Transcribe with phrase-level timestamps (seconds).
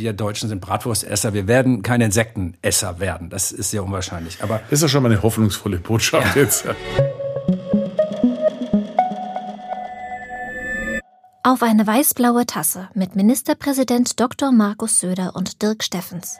[0.00, 1.34] wir Deutschen sind Bratwurstesser.
[1.34, 3.28] Wir werden keine Insektenesser werden.
[3.28, 4.42] Das ist sehr unwahrscheinlich.
[4.42, 6.42] Aber das ist ja schon mal eine hoffnungsvolle Botschaft ja.
[6.42, 6.64] jetzt.
[11.42, 14.52] Auf eine weißblaue Tasse mit Ministerpräsident Dr.
[14.52, 16.38] Markus Söder und Dirk Steffens.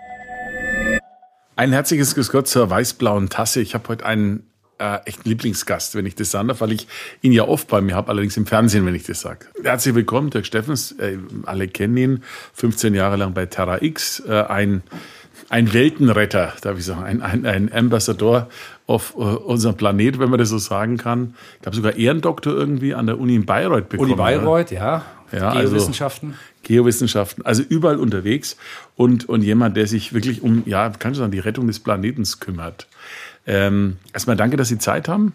[1.57, 3.61] Ein herzliches Grüß Gott zur weißblauen Tasse.
[3.61, 4.50] Ich habe heute einen
[4.81, 6.89] äh, echten Lieblingsgast, wenn ich das sagen darf, weil ich
[7.23, 9.46] ihn ja oft bei mir habe, allerdings im Fernsehen, wenn ich das sage.
[9.63, 10.93] Herzlich willkommen, Dirk Steffens.
[10.93, 12.25] Äh, alle kennen ihn,
[12.55, 14.82] 15 Jahre lang bei Terra X, äh, ein
[15.49, 18.49] ein Weltenretter, darf ich sagen, ein, ein, ein Ambassador
[18.87, 21.35] auf uh, unserem Planet, wenn man das so sagen kann.
[21.61, 24.12] Ich habe sogar Ehrendoktor irgendwie an der Uni in Bayreuth bekommen.
[24.12, 25.04] Uni Bayreuth, ja.
[25.32, 25.53] ja.
[25.53, 26.31] Geowissenschaften.
[26.31, 28.57] Also, Geowissenschaften, also überall unterwegs
[28.95, 32.39] und, und jemand, der sich wirklich um, ja, kann ich sagen, die Rettung des Planetens
[32.39, 32.87] kümmert.
[33.50, 35.33] Ähm, erstmal danke, dass Sie Zeit haben.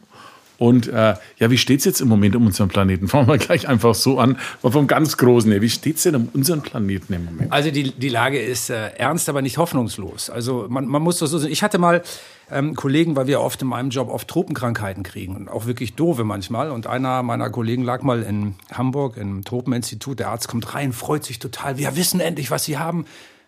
[0.58, 3.08] Und äh, ja, wie steht es jetzt im Moment um unseren Planeten?
[3.10, 5.62] Fangen wir gleich einfach so an, mal vom ganz Großen her.
[5.62, 7.52] Wie steht es denn um unseren Planeten im Moment?
[7.52, 10.30] Also die, die Lage ist äh, ernst, aber nicht hoffnungslos.
[10.30, 11.52] Also man, man muss das so sehen.
[11.52, 12.04] Ich hatte mal
[12.50, 16.24] ähm, Kollegen, weil wir oft in meinem Job oft Tropenkrankheiten kriegen und auch wirklich doofe
[16.24, 16.72] manchmal.
[16.72, 20.20] Und einer meiner Kollegen lag mal in Hamburg im Tropeninstitut.
[20.20, 21.78] Der Arzt kommt rein, freut sich total.
[21.78, 23.06] Wir wissen endlich, was Sie haben.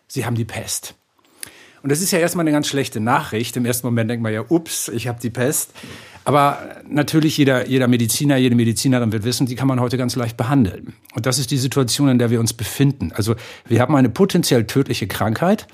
[0.08, 0.97] Sie haben die Pest.
[1.88, 3.56] Und das ist ja erstmal eine ganz schlechte Nachricht.
[3.56, 5.72] Im ersten Moment denkt man ja, ups, ich habe die Pest.
[6.26, 10.36] Aber natürlich jeder, jeder Mediziner, jede Medizinerin wird wissen, die kann man heute ganz leicht
[10.36, 10.96] behandeln.
[11.16, 13.14] Und das ist die Situation, in der wir uns befinden.
[13.16, 13.36] Also
[13.70, 15.66] wir haben eine potenziell tödliche Krankheit,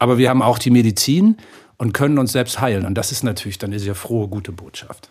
[0.00, 1.36] aber wir haben auch die Medizin
[1.76, 2.84] und können uns selbst heilen.
[2.84, 5.08] Und das ist natürlich dann eine sehr frohe, gute Botschaft.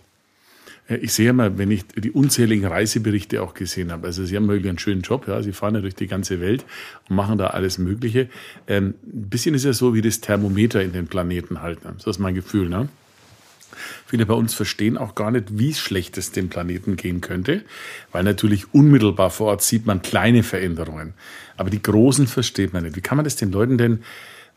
[0.90, 4.70] Ich sehe mal, wenn ich die unzähligen Reiseberichte auch gesehen habe, also Sie haben wirklich
[4.70, 6.66] einen schönen Job, ja, Sie fahren ja durch die ganze Welt
[7.08, 8.28] und machen da alles Mögliche.
[8.68, 11.94] Ähm, ein bisschen ist ja so wie das Thermometer in den Planeten halten.
[11.98, 12.90] So ist mein Gefühl, ne?
[14.08, 17.62] Viele bei uns verstehen auch gar nicht, wie schlecht es dem Planeten gehen könnte,
[18.12, 21.14] weil natürlich unmittelbar vor Ort sieht man kleine Veränderungen.
[21.56, 22.96] Aber die großen versteht man nicht.
[22.96, 24.02] Wie kann man das den Leuten denn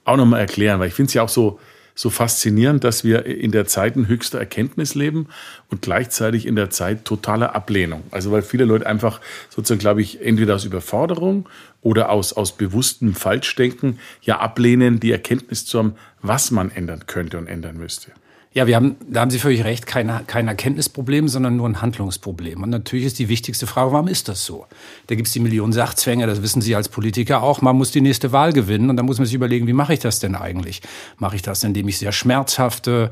[0.05, 0.81] auch nochmal erklären?
[0.81, 1.61] Weil ich finde es ja auch so,
[1.95, 5.29] so faszinierend, dass wir in der Zeit in höchster Erkenntnis leben
[5.71, 8.03] und gleichzeitig in der Zeit totaler Ablehnung.
[8.11, 9.21] Also weil viele Leute einfach
[9.51, 11.49] sozusagen, glaube ich, entweder aus Überforderung
[11.81, 17.39] oder aus, aus bewusstem Falschdenken ja ablehnen, die Erkenntnis zu haben, was man ändern könnte
[17.39, 18.13] und ändern müsste.
[18.55, 22.63] Ja, wir haben, da haben Sie völlig recht, kein, kein Erkenntnisproblem, sondern nur ein Handlungsproblem.
[22.63, 24.67] Und natürlich ist die wichtigste Frage, warum ist das so?
[25.07, 27.63] Da gibt es die Millionen Sachzwänge, das wissen Sie als Politiker auch.
[27.63, 30.01] Man muss die nächste Wahl gewinnen und dann muss man sich überlegen, wie mache ich
[30.01, 30.83] das denn eigentlich?
[31.17, 33.11] Mache ich das, indem ich sehr schmerzhafte,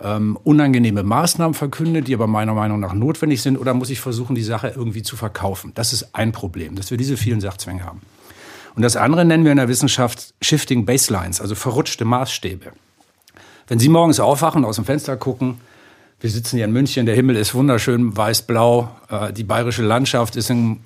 [0.00, 4.36] ähm, unangenehme Maßnahmen verkünde, die aber meiner Meinung nach notwendig sind, oder muss ich versuchen,
[4.36, 5.72] die Sache irgendwie zu verkaufen?
[5.74, 8.02] Das ist ein Problem, dass wir diese vielen Sachzwänge haben.
[8.76, 12.72] Und das andere nennen wir in der Wissenschaft Shifting Baselines, also verrutschte Maßstäbe.
[13.68, 15.60] Wenn Sie morgens aufwachen, aus dem Fenster gucken,
[16.20, 20.50] wir sitzen hier in München, der Himmel ist wunderschön weiß-blau, äh, die bayerische Landschaft ist
[20.50, 20.80] in,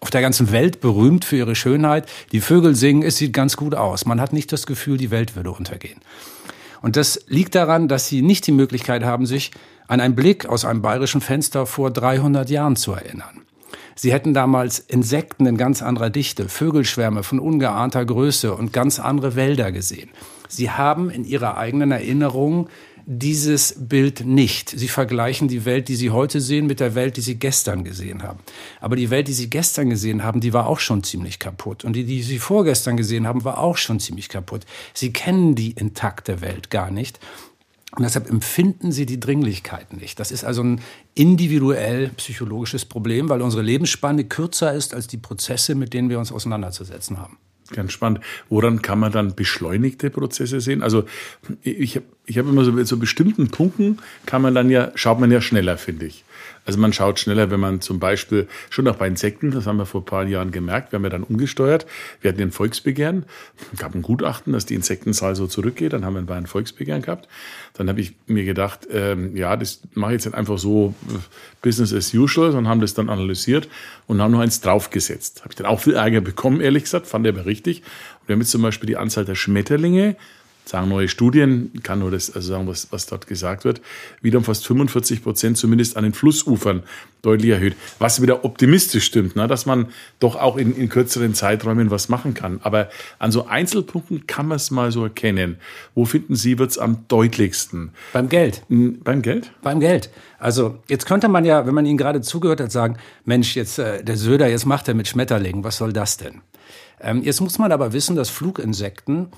[0.00, 3.74] auf der ganzen Welt berühmt für ihre Schönheit, die Vögel singen, es sieht ganz gut
[3.74, 4.06] aus.
[4.06, 6.00] Man hat nicht das Gefühl, die Welt würde untergehen.
[6.82, 9.52] Und das liegt daran, dass Sie nicht die Möglichkeit haben, sich
[9.88, 13.42] an einen Blick aus einem bayerischen Fenster vor 300 Jahren zu erinnern.
[13.94, 19.36] Sie hätten damals Insekten in ganz anderer Dichte, Vögelschwärme von ungeahnter Größe und ganz andere
[19.36, 20.10] Wälder gesehen.
[20.48, 22.68] Sie haben in ihrer eigenen Erinnerung
[23.06, 24.70] dieses Bild nicht.
[24.70, 28.24] Sie vergleichen die Welt, die Sie heute sehen, mit der Welt, die Sie gestern gesehen
[28.24, 28.40] haben.
[28.80, 31.84] Aber die Welt, die Sie gestern gesehen haben, die war auch schon ziemlich kaputt.
[31.84, 34.66] Und die, die Sie vorgestern gesehen haben, war auch schon ziemlich kaputt.
[34.92, 37.20] Sie kennen die intakte Welt gar nicht.
[37.92, 40.18] Und deshalb empfinden sie die Dringlichkeit nicht.
[40.18, 40.82] Das ist also ein
[41.14, 46.32] individuell psychologisches Problem, weil unsere Lebensspanne kürzer ist als die Prozesse, mit denen wir uns
[46.32, 47.38] auseinanderzusetzen haben.
[47.72, 48.20] Ganz spannend.
[48.48, 50.82] Woran kann man dann beschleunigte Prozesse sehen?
[50.82, 51.04] Also
[51.62, 55.30] ich habe ich hab immer so, so bestimmten Punkten kann man dann ja, schaut man
[55.30, 56.24] ja schneller, finde ich.
[56.66, 59.86] Also man schaut schneller, wenn man zum Beispiel, schon auch bei Insekten, das haben wir
[59.86, 61.86] vor ein paar Jahren gemerkt, wir haben ja dann umgesteuert,
[62.20, 63.24] wir hatten ein Volksbegehren,
[63.78, 67.28] gab ein Gutachten, dass die Insektenzahl so zurückgeht, dann haben wir ein Volksbegehren gehabt.
[67.74, 71.18] Dann habe ich mir gedacht, ähm, ja, das mache ich jetzt einfach so äh,
[71.62, 73.68] Business as usual, sondern haben das dann analysiert
[74.06, 75.40] und haben noch eins draufgesetzt.
[75.40, 77.82] Habe ich dann auch viel Ärger bekommen, ehrlich gesagt, fand er aber richtig.
[78.20, 80.16] Und wir haben jetzt zum Beispiel die Anzahl der Schmetterlinge
[80.68, 83.80] sagen neue Studien, kann nur das also sagen, was, was dort gesagt wird,
[84.20, 86.82] wieder um fast 45 Prozent zumindest an den Flussufern
[87.22, 87.76] deutlich erhöht.
[87.98, 89.86] Was wieder optimistisch stimmt, ne, dass man
[90.18, 92.60] doch auch in, in kürzeren Zeiträumen was machen kann.
[92.62, 95.58] Aber an so Einzelpunkten kann man es mal so erkennen.
[95.94, 97.90] Wo finden Sie, wird es am deutlichsten?
[98.12, 98.62] Beim Geld.
[98.68, 99.52] Beim Geld?
[99.62, 100.10] Beim Geld.
[100.38, 104.02] Also jetzt könnte man ja, wenn man Ihnen gerade zugehört hat, sagen, Mensch, jetzt äh,
[104.02, 106.42] der Söder, jetzt macht er mit Schmetterlingen, was soll das denn?
[107.00, 109.28] Ähm, jetzt muss man aber wissen, dass Fluginsekten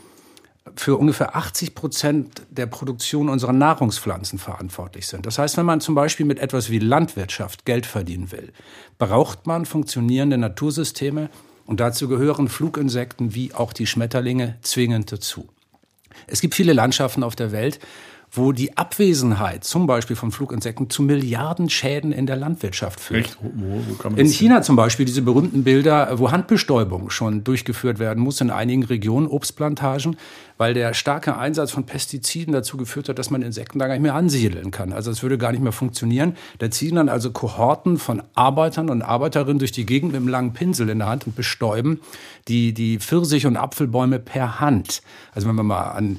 [0.76, 5.26] für ungefähr 80 Prozent der Produktion unserer Nahrungspflanzen verantwortlich sind.
[5.26, 8.53] Das heißt, wenn man zum Beispiel mit etwas wie Landwirtschaft Geld verdienen will,
[8.99, 11.31] braucht man funktionierende Natursysteme,
[11.69, 15.50] Und dazu gehören Fluginsekten wie auch die Schmetterlinge zwingend dazu.
[16.26, 17.79] Es gibt viele Landschaften auf der Welt,
[18.30, 23.26] wo die Abwesenheit zum Beispiel von Fluginsekten zu Milliardenschäden in der Landwirtschaft führt.
[23.26, 23.38] Echt?
[23.40, 27.98] Wo, wo kann man in China zum Beispiel diese berühmten Bilder, wo Handbestäubung schon durchgeführt
[27.98, 30.16] werden muss in einigen Regionen, Obstplantagen,
[30.58, 34.02] weil der starke Einsatz von Pestiziden dazu geführt hat, dass man Insekten da gar nicht
[34.02, 34.92] mehr ansiedeln kann.
[34.92, 36.36] Also es würde gar nicht mehr funktionieren.
[36.58, 40.52] Da ziehen dann also Kohorten von Arbeitern und Arbeiterinnen durch die Gegend mit einem langen
[40.52, 42.00] Pinsel in der Hand und bestäuben
[42.48, 45.02] die, die Pfirsich- und Apfelbäume per Hand.
[45.32, 46.19] Also wenn man mal an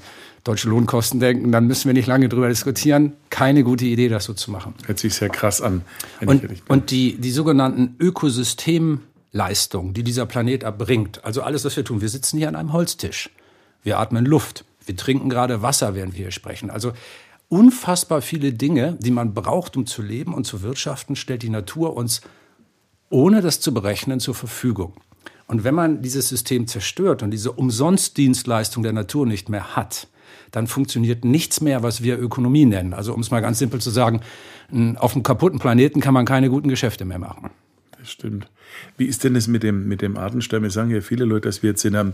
[0.49, 3.13] deutsche Lohnkosten denken, dann müssen wir nicht lange drüber diskutieren.
[3.29, 4.73] Keine gute Idee, das so zu machen.
[4.87, 5.83] Hört sich sehr krass an.
[6.25, 12.01] Und, und die, die sogenannten Ökosystemleistungen, die dieser Planet erbringt, also alles, was wir tun,
[12.01, 13.29] wir sitzen hier an einem Holztisch,
[13.83, 16.71] wir atmen Luft, wir trinken gerade Wasser, während wir hier sprechen.
[16.71, 16.93] Also
[17.47, 21.95] unfassbar viele Dinge, die man braucht, um zu leben und zu wirtschaften, stellt die Natur
[21.95, 22.21] uns
[23.11, 24.93] ohne das zu berechnen zur Verfügung.
[25.45, 30.07] Und wenn man dieses System zerstört und diese Umsonstdienstleistung der Natur nicht mehr hat,
[30.51, 32.93] dann funktioniert nichts mehr, was wir Ökonomie nennen.
[32.93, 34.21] Also um es mal ganz simpel zu sagen,
[34.97, 37.49] auf einem kaputten Planeten kann man keine guten Geschäfte mehr machen.
[38.09, 38.47] Stimmt.
[38.97, 40.67] Wie ist denn es mit dem, mit dem Artensterben?
[40.67, 42.13] Es sagen ja viele Leute, dass wir jetzt in einem,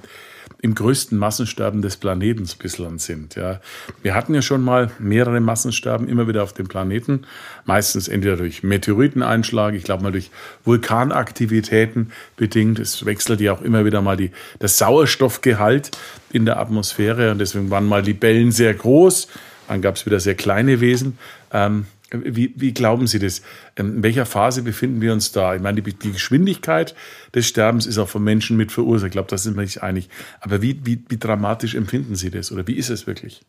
[0.62, 3.36] im größten Massensterben des Planeten bislang sind.
[3.36, 3.62] Ja.
[4.02, 7.22] Wir hatten ja schon mal mehrere Massensterben immer wieder auf dem Planeten.
[7.64, 10.32] Meistens entweder durch Meteoriteneinschlag, ich glaube mal durch
[10.66, 12.78] Vulkanaktivitäten bedingt.
[12.80, 15.92] Es wechselt ja auch immer wieder mal die, das Sauerstoffgehalt
[16.32, 19.30] in der Atmosphäre und deswegen waren mal Libellen sehr groß.
[19.70, 21.18] Dann gab es wieder sehr kleine Wesen.
[21.52, 23.42] Ähm, wie, wie glauben Sie das?
[23.76, 25.56] Ähm, in welcher Phase befinden wir uns da?
[25.56, 26.96] Ich meine, die, die Geschwindigkeit
[27.34, 29.08] des Sterbens ist auch von Menschen mit verursacht.
[29.08, 30.10] Ich glaube, da sind wir nicht einig.
[30.40, 32.52] Aber wie, wie, wie dramatisch empfinden Sie das?
[32.52, 33.42] Oder wie ist es wirklich?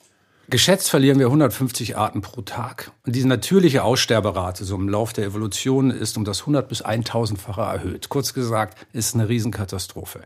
[0.48, 2.92] Geschätzt verlieren wir 150 Arten pro Tag.
[3.04, 7.62] Und diese natürliche Aussterberate, so im Lauf der Evolution, ist um das 100 bis 1000-fache
[7.62, 8.08] erhöht.
[8.10, 10.20] Kurz gesagt, ist eine Riesenkatastrophe.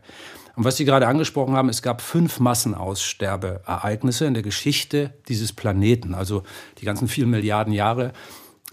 [0.55, 6.13] Und was Sie gerade angesprochen haben, es gab fünf Massenaussterbeereignisse in der Geschichte dieses Planeten,
[6.13, 6.43] also
[6.79, 8.13] die ganzen vielen Milliarden Jahre,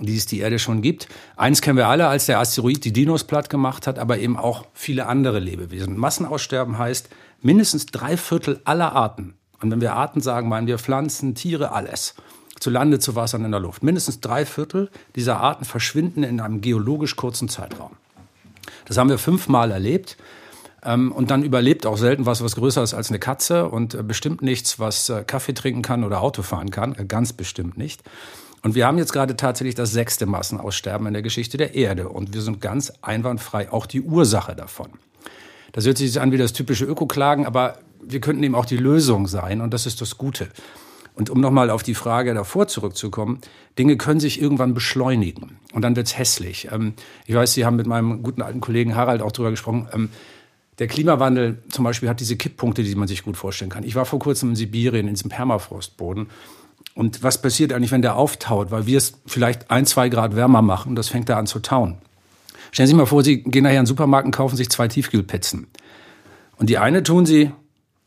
[0.01, 1.09] die es die Erde schon gibt.
[1.37, 4.67] Eins kennen wir alle, als der Asteroid die Dinos platt gemacht hat, aber eben auch
[4.73, 5.97] viele andere Lebewesen.
[5.97, 7.09] Massenaussterben heißt
[7.43, 9.35] mindestens drei Viertel aller Arten.
[9.61, 12.15] Und wenn wir Arten sagen, meinen wir Pflanzen, Tiere, alles.
[12.61, 13.83] Zu Lande, zu Wasser und in der Luft.
[13.83, 17.93] Mindestens drei Viertel dieser Arten verschwinden in einem geologisch kurzen Zeitraum.
[18.85, 20.17] Das haben wir fünfmal erlebt.
[20.85, 24.03] Ähm, und dann überlebt auch selten was, was größer ist als eine Katze und äh,
[24.03, 26.95] bestimmt nichts, was äh, Kaffee trinken kann oder Auto fahren kann.
[26.95, 28.03] Äh, ganz bestimmt nicht.
[28.63, 32.09] Und wir haben jetzt gerade tatsächlich das sechste Massenaussterben in der Geschichte der Erde.
[32.09, 34.89] Und wir sind ganz einwandfrei auch die Ursache davon.
[35.73, 39.27] Das hört sich an wie das typische Ökoklagen, aber wir könnten eben auch die Lösung
[39.27, 40.49] sein und das ist das Gute.
[41.15, 43.41] Und um nochmal auf die Frage davor zurückzukommen,
[43.79, 46.69] Dinge können sich irgendwann beschleunigen und dann wird's hässlich.
[46.73, 46.95] Ähm,
[47.27, 49.89] ich weiß, Sie haben mit meinem guten alten Kollegen Harald auch drüber gesprochen.
[50.79, 53.83] Der Klimawandel zum Beispiel hat diese Kipppunkte, die man sich gut vorstellen kann.
[53.83, 56.29] Ich war vor kurzem in Sibirien, in diesem Permafrostboden.
[56.95, 58.71] Und was passiert eigentlich, wenn der auftaut?
[58.71, 61.99] Weil wir es vielleicht ein, zwei Grad wärmer machen, das fängt da an zu tauen.
[62.71, 64.89] Stellen Sie sich mal vor, Sie gehen nachher in den Supermarkt und kaufen sich zwei
[64.89, 65.67] Tiefkühlpizzen.
[66.57, 67.51] Und die eine tun Sie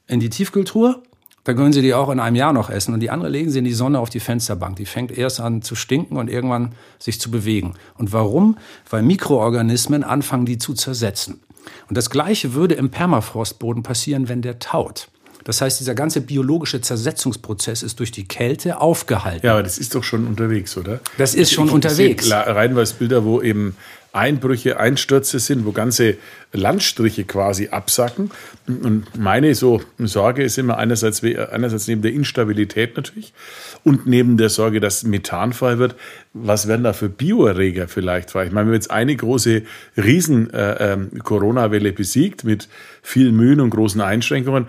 [0.08, 1.02] in die Tiefkühltruhe,
[1.44, 2.94] dann können Sie die auch in einem Jahr noch essen.
[2.94, 4.76] Und die andere legen Sie in die Sonne auf die Fensterbank.
[4.76, 7.74] Die fängt erst an zu stinken und irgendwann sich zu bewegen.
[7.98, 8.58] Und warum?
[8.90, 11.42] Weil Mikroorganismen anfangen, die zu zersetzen.
[11.90, 15.08] Und das Gleiche würde im Permafrostboden passieren, wenn der taut.
[15.44, 19.46] Das heißt, dieser ganze biologische Zersetzungsprozess ist durch die Kälte aufgehalten.
[19.46, 21.00] Ja, aber das ist doch schon unterwegs, oder?
[21.18, 22.28] Das ist schon ich, unterwegs.
[22.28, 23.76] Ich reihenweise Bilder, wo eben
[24.14, 26.18] Einbrüche, Einstürze sind, wo ganze
[26.52, 28.30] Landstriche quasi absacken.
[28.68, 33.34] Und meine so Sorge ist immer einerseits, einerseits neben der Instabilität natürlich
[33.84, 35.96] und neben der Sorge, dass Methan frei wird,
[36.34, 38.46] was werden da für Bioerreger vielleicht frei?
[38.46, 39.64] Ich meine, wir haben jetzt eine große
[39.98, 42.70] Riesen-Corona-Welle äh, ähm, besiegt mit
[43.02, 44.68] viel Mühen und großen Einschränkungen.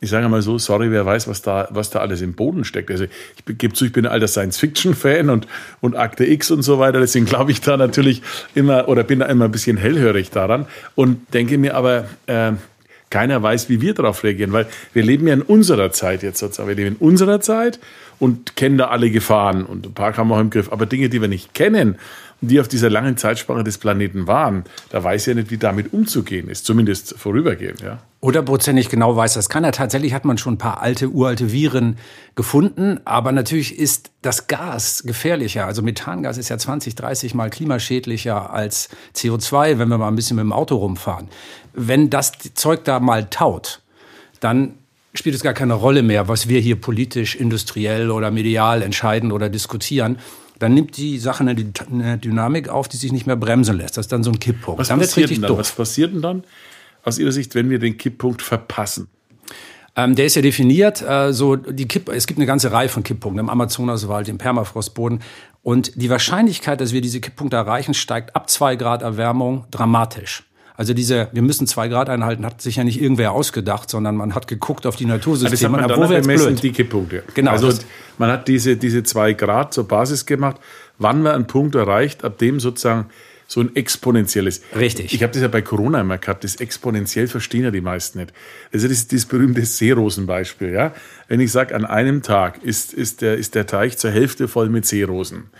[0.00, 2.90] Ich sage mal so, sorry, wer weiß, was da, was da alles im Boden steckt.
[2.90, 5.48] Also ich gebe zu, ich bin ein alter Science-Fiction-Fan und,
[5.80, 7.00] und Akte X und so weiter.
[7.00, 8.22] Deswegen glaube ich da natürlich
[8.54, 12.52] immer oder bin da immer ein bisschen hellhörig daran und denke mir aber, äh,
[13.10, 16.68] keiner weiß, wie wir darauf reagieren, weil wir leben ja in unserer Zeit jetzt sozusagen.
[16.68, 17.80] Wir leben in unserer Zeit
[18.18, 20.72] und kennen da alle Gefahren und ein paar haben wir auch im Griff.
[20.72, 21.98] Aber Dinge, die wir nicht kennen
[22.40, 26.48] die auf dieser langen Zeitspanne des Planeten waren, da weiß er nicht, wie damit umzugehen
[26.48, 27.98] ist, zumindest vorübergehend, ja.
[28.22, 29.72] Hundertprozentig genau weiß das kann er.
[29.72, 31.96] Tatsächlich hat man schon ein paar alte, uralte Viren
[32.34, 35.64] gefunden, aber natürlich ist das Gas gefährlicher.
[35.64, 40.36] Also Methangas ist ja 20, 30 Mal klimaschädlicher als CO2, wenn wir mal ein bisschen
[40.36, 41.28] mit dem Auto rumfahren.
[41.72, 43.80] Wenn das Zeug da mal taut,
[44.40, 44.74] dann
[45.14, 49.48] spielt es gar keine Rolle mehr, was wir hier politisch, industriell oder medial entscheiden oder
[49.48, 50.18] diskutieren.
[50.60, 53.96] Dann nimmt die Sache eine Dynamik auf, die sich nicht mehr bremsen lässt.
[53.96, 54.78] Das ist dann so ein Kipppunkt.
[54.78, 55.48] Was dann passiert denn dann?
[55.48, 55.58] Doof.
[55.58, 56.44] Was passiert denn dann?
[57.04, 59.08] aus Ihrer Sicht, wenn wir den Kipppunkt verpassen?
[59.96, 63.02] Ähm, der ist ja definiert, äh, so die Kipp, es gibt eine ganze Reihe von
[63.02, 65.20] Kipppunkten im Amazonaswald, im Permafrostboden.
[65.62, 70.44] Und die Wahrscheinlichkeit, dass wir diese Kipppunkte erreichen, steigt ab zwei Grad Erwärmung dramatisch.
[70.80, 74.34] Also diese, wir müssen zwei Grad einhalten, hat sich ja nicht irgendwer ausgedacht, sondern man
[74.34, 75.50] hat geguckt auf die Natursysteme.
[75.50, 77.22] Also das hat man dann gemessen, die Kipppunkte.
[77.34, 77.50] Genau.
[77.50, 77.70] Also
[78.16, 80.56] man hat diese, diese zwei Grad zur Basis gemacht,
[80.96, 83.10] wann man einen Punkt erreicht, ab dem sozusagen
[83.46, 84.62] so ein exponentielles.
[84.74, 85.12] Richtig.
[85.12, 88.32] Ich habe das ja bei Corona immer gehabt, das exponentiell verstehen ja die meisten nicht.
[88.72, 90.70] Also das ist das berühmte Seerosenbeispiel.
[90.70, 90.94] Ja?
[91.28, 94.70] Wenn ich sage, an einem Tag ist, ist, der, ist der Teich zur Hälfte voll
[94.70, 95.50] mit Seerosen,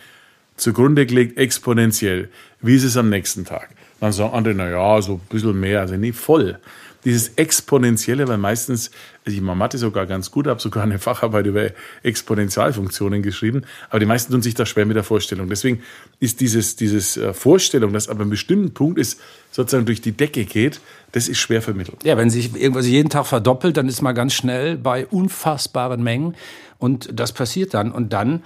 [0.57, 2.31] zugrunde gelegt exponentiell,
[2.63, 3.69] wie ist es am nächsten Tag?
[4.01, 6.59] Dann sagen andere, na ja, so ein bisschen mehr, also nicht voll
[7.05, 8.91] dieses Exponentielle, weil meistens,
[9.25, 11.69] also ich mache Mathe sogar ganz gut, habe sogar eine Facharbeit über
[12.03, 15.49] Exponentialfunktionen geschrieben, aber die meisten tun sich da schwer mit der Vorstellung.
[15.49, 15.83] Deswegen
[16.19, 20.45] ist dieses, dieses äh, Vorstellung, dass aber ein bestimmten Punkt ist, sozusagen durch die Decke
[20.45, 20.81] geht,
[21.13, 22.05] das ist schwer vermittelt.
[22.05, 26.37] Ja, wenn sich irgendwas jeden Tag verdoppelt, dann ist man ganz schnell bei unfassbaren Mengen
[26.79, 28.43] und das passiert dann und dann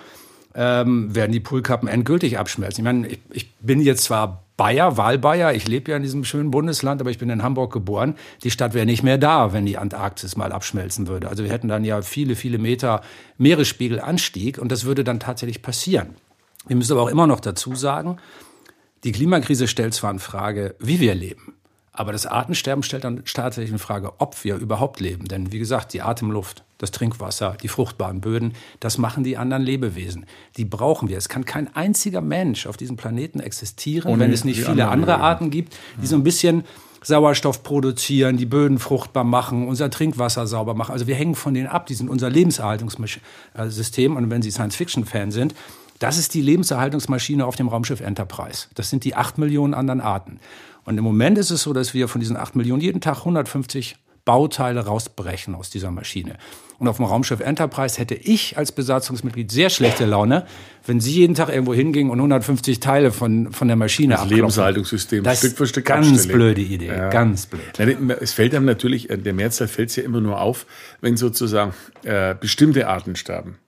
[0.55, 2.83] ähm, werden die Poolkappen endgültig abschmelzen.
[2.83, 5.53] Ich meine, ich, ich bin jetzt zwar Bayer, Wahlbayer.
[5.55, 8.15] Ich lebe ja in diesem schönen Bundesland, aber ich bin in Hamburg geboren.
[8.45, 11.29] Die Stadt wäre nicht mehr da, wenn die Antarktis mal abschmelzen würde.
[11.29, 13.03] Also wir hätten dann ja viele, viele Meter
[13.39, 16.11] Meeresspiegelanstieg und das würde dann tatsächlich passieren.
[16.67, 18.19] Wir müssen aber auch immer noch dazu sagen,
[19.03, 21.55] die Klimakrise stellt zwar in Frage, wie wir leben.
[21.97, 25.27] Aber das Artensterben stellt dann tatsächlich in Frage, ob wir überhaupt leben.
[25.27, 30.27] Denn wie gesagt, die Atemluft, das Trinkwasser, die fruchtbaren Böden, das machen die anderen Lebewesen.
[30.57, 31.17] Die brauchen wir.
[31.17, 35.21] Es kann kein einziger Mensch auf diesem Planeten existieren, Ohne wenn es nicht viele andere
[35.21, 36.65] Arten gibt, die so ein bisschen
[37.01, 40.93] Sauerstoff produzieren, die Böden fruchtbar machen, unser Trinkwasser sauber machen.
[40.93, 41.87] Also wir hängen von denen ab.
[41.87, 44.17] Die sind unser Lebenserhaltungssystem.
[44.17, 45.55] Und wenn Sie Science-Fiction-Fan sind,
[46.01, 48.67] das ist die Lebenserhaltungsmaschine auf dem Raumschiff Enterprise.
[48.75, 50.41] Das sind die acht Millionen anderen Arten.
[50.85, 53.97] Und im Moment ist es so, dass wir von diesen 8 Millionen jeden Tag 150
[54.25, 56.37] Bauteile rausbrechen aus dieser Maschine.
[56.79, 60.47] Und auf dem Raumschiff Enterprise hätte ich als Besatzungsmitglied sehr schlechte Laune,
[60.87, 65.23] wenn Sie jeden Tag irgendwo hingingen und 150 Teile von, von der Maschine Das Lebenshaltungssystem
[65.23, 66.37] das Stück für Stück Ganz abstellen.
[66.37, 67.11] blöde Idee, ja.
[67.11, 67.63] ganz blöd.
[68.21, 70.67] Es fällt einem natürlich, äh, der Mehrzahl fällt es ja immer nur auf,
[71.01, 73.59] wenn sozusagen äh, bestimmte Arten sterben.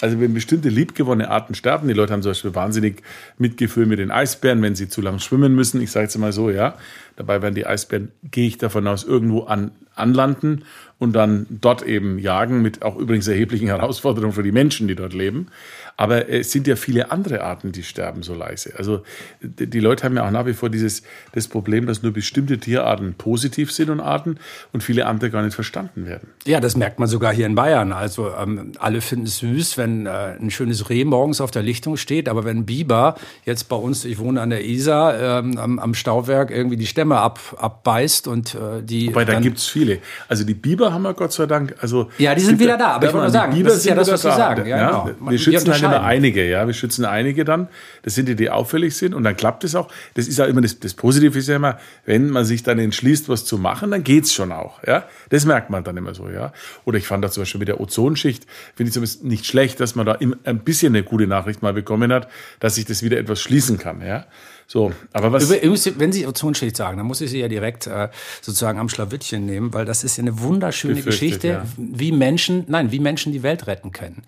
[0.00, 3.02] Also wenn bestimmte liebgewonnene Arten sterben, die Leute haben zum Beispiel wahnsinnig
[3.38, 5.80] Mitgefühl mit den Eisbären, wenn sie zu lang schwimmen müssen.
[5.80, 6.76] Ich sage jetzt mal so, ja.
[7.16, 10.64] Dabei werden die Eisbären, gehe ich davon aus, irgendwo an, anlanden
[11.04, 15.14] und dann dort eben jagen, mit auch übrigens erheblichen Herausforderungen für die Menschen, die dort
[15.14, 15.48] leben.
[15.96, 18.72] Aber es sind ja viele andere Arten, die sterben so leise.
[18.76, 19.04] Also
[19.40, 23.14] die Leute haben ja auch nach wie vor dieses das Problem, dass nur bestimmte Tierarten
[23.14, 24.38] positiv sind und Arten
[24.72, 26.28] und viele andere gar nicht verstanden werden.
[26.46, 27.92] Ja, das merkt man sogar hier in Bayern.
[27.92, 31.96] Also ähm, alle finden es süß, wenn äh, ein schönes Reh morgens auf der Lichtung
[31.96, 35.94] steht, aber wenn Biber jetzt bei uns, ich wohne an der Isar, ähm, am, am
[35.94, 39.08] Stauwerk irgendwie die Stämme ab, abbeißt und äh, die.
[39.08, 39.98] Wobei, da gibt's viele.
[40.28, 41.74] Also die Biber haben wir Gott sei Dank.
[41.80, 42.92] Also ja, die sind wieder da.
[42.92, 44.66] Aber ich wollte nur sagen, Biber das ist ja das, was Sie sagen.
[44.66, 45.30] Ja, ja, genau.
[45.30, 46.66] Wir schützen halt immer einige, ja.
[46.66, 47.68] Wir schützen einige dann.
[48.02, 49.14] Das sind die, die auffällig sind.
[49.14, 49.88] Und dann klappt es auch.
[50.14, 53.28] Das ist ja immer das, das Positive ist ja immer, wenn man sich dann entschließt,
[53.28, 54.82] was zu machen, dann geht's schon auch.
[54.86, 55.04] Ja.
[55.30, 56.52] Das merkt man dann immer so, ja.
[56.84, 59.94] Oder ich fand da zum Beispiel mit der Ozonschicht, finde ich zumindest nicht schlecht, dass
[59.94, 62.28] man da ein bisschen eine gute Nachricht mal bekommen hat,
[62.60, 64.26] dass sich das wieder etwas schließen kann, ja.
[64.66, 65.50] So, aber was.
[65.50, 68.08] Wenn Sie Ozonschicht sagen, dann muss ich Sie ja direkt äh,
[68.40, 71.64] sozusagen am Schlawittchen nehmen, weil das ist ja eine wunderschöne Geschichte, ja.
[71.76, 74.22] wie Menschen, nein, wie Menschen die Welt retten können.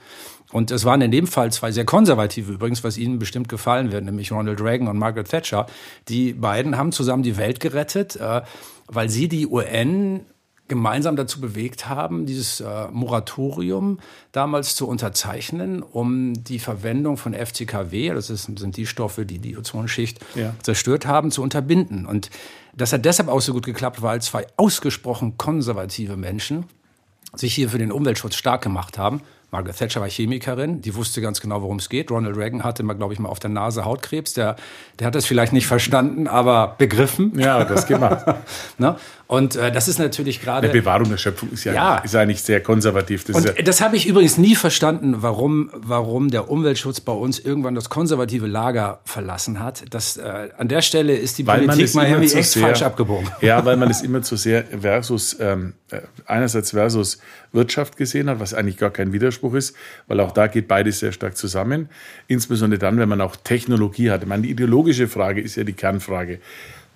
[0.53, 4.05] Und es waren in dem Fall zwei sehr konservative übrigens, was Ihnen bestimmt gefallen wird,
[4.05, 5.67] nämlich Ronald Reagan und Margaret Thatcher.
[6.09, 8.43] Die beiden haben zusammen die Welt gerettet, äh,
[8.87, 10.21] weil sie die UN
[10.69, 14.01] gemeinsam dazu bewegt haben, dieses äh, Moratorium
[14.33, 19.57] damals zu unterzeichnen, um die Verwendung von FCKW, das ist, sind die Stoffe, die die
[19.57, 20.55] Ozonschicht ja.
[20.63, 22.07] zerstört haben, zu unterbinden.
[22.07, 22.31] Und
[22.75, 26.65] das hat deshalb auch so gut geklappt, weil zwei ausgesprochen konservative Menschen
[27.35, 29.23] sich hier für den Umweltschutz stark gemacht haben.
[29.57, 32.11] Margaret Thatcher war Chemikerin, die wusste ganz genau, worum es geht.
[32.11, 34.35] Ronald Reagan hatte mal, glaube ich, mal auf der Nase Hautkrebs.
[34.35, 34.57] Der,
[34.99, 37.33] der hat das vielleicht nicht verstanden, aber begriffen.
[37.39, 38.27] Ja, das gemacht.
[38.79, 38.97] ne?
[39.29, 40.69] Und äh, das ist natürlich gerade.
[40.69, 41.97] Die Bewahrung der Schöpfung ist ja, ja.
[41.99, 43.25] Ist eigentlich sehr konservativ.
[43.25, 47.39] Das, und ja das habe ich übrigens nie verstanden, warum, warum der Umweltschutz bei uns
[47.39, 49.85] irgendwann das konservative Lager verlassen hat.
[49.91, 53.29] Das, äh, an der Stelle ist die weil Politik mal irgendwie echt sehr, falsch abgebogen.
[53.41, 57.19] Ja, weil man es immer zu sehr versus, ähm, äh, einerseits versus
[57.57, 61.11] Wirtschaft gesehen hat, was eigentlich gar kein Widerspruch ist, weil auch da geht beides sehr
[61.11, 61.89] stark zusammen.
[62.29, 64.23] Insbesondere dann, wenn man auch Technologie hat.
[64.23, 66.39] Ich meine, die ideologische Frage ist ja die Kernfrage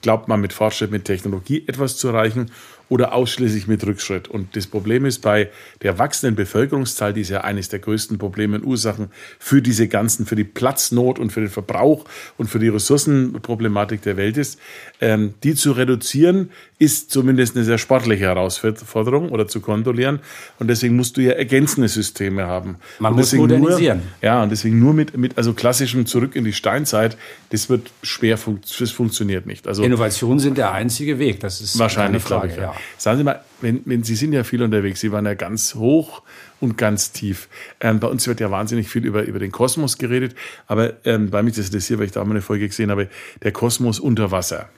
[0.02, 2.50] glaubt man mit Fortschritt, mit Technologie etwas zu erreichen
[2.91, 4.29] oder ausschließlich mit Rückschritt.
[4.29, 5.49] Und das Problem ist bei
[5.81, 10.27] der wachsenden Bevölkerungszahl, die ist ja eines der größten Probleme und Ursachen für diese ganzen,
[10.27, 12.05] für die Platznot und für den Verbrauch
[12.37, 14.59] und für die Ressourcenproblematik der Welt ist,
[15.01, 20.19] ähm, die zu reduzieren, ist zumindest eine sehr sportliche Herausforderung oder zu kontrollieren.
[20.59, 22.77] Und deswegen musst du ja ergänzende Systeme haben.
[22.99, 23.99] Man muss modernisieren.
[23.99, 27.17] Nur, ja, und deswegen nur mit, mit also klassischem Zurück in die Steinzeit,
[27.51, 28.37] das wird schwer,
[28.79, 29.69] das funktioniert nicht.
[29.69, 31.39] Also Innovationen sind der einzige Weg.
[31.39, 32.77] Das ist wahrscheinlich, Frage, glaube ich.
[32.77, 32.80] Ja.
[32.99, 36.23] Sagen Sie mal, wenn, wenn Sie sind ja viel unterwegs, Sie waren ja ganz hoch
[36.61, 37.49] und ganz tief.
[37.81, 40.35] Ähm, bei uns wird ja wahnsinnig viel über, über den Kosmos geredet,
[40.67, 43.09] aber ähm, bei mich das interessiert, weil ich da mal eine Folge gesehen habe,
[43.43, 44.69] der Kosmos unter Wasser.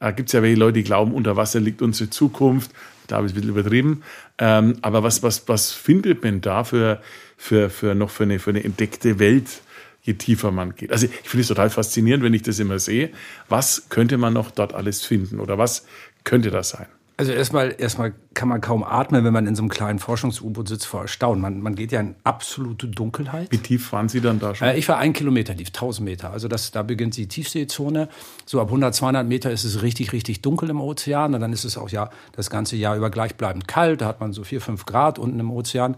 [0.00, 2.70] Da gibt es ja welche Leute, die glauben, unter Wasser liegt unsere Zukunft.
[3.08, 4.02] Da habe ich ein bisschen übertrieben.
[4.38, 7.02] Ähm, aber was, was, was findet man da für,
[7.36, 9.62] für, für noch für eine, für eine entdeckte Welt,
[10.02, 10.92] je tiefer man geht?
[10.92, 13.10] Also ich finde es total faszinierend, wenn ich das immer sehe.
[13.48, 15.40] Was könnte man noch dort alles finden?
[15.40, 15.86] Oder was
[16.22, 16.86] könnte das sein?
[17.18, 20.86] Also erstmal, erstmal kann man kaum atmen, wenn man in so einem kleinen Forschungs-U-Boot sitzt
[20.86, 21.42] vor Erstaunen.
[21.42, 23.48] Man, man geht ja in absolute Dunkelheit.
[23.50, 24.68] Wie tief waren Sie dann da schon?
[24.68, 26.30] Äh, ich war ein Kilometer tief, 1000 Meter.
[26.30, 28.08] Also das, da beginnt die Tiefseezone.
[28.46, 31.34] So ab 100, 200 Meter ist es richtig, richtig dunkel im Ozean.
[31.34, 34.00] Und dann ist es auch ja das ganze Jahr über gleichbleibend kalt.
[34.00, 35.96] Da hat man so 4, 5 Grad unten im Ozean.